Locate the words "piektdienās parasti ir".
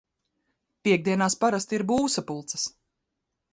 0.87-1.85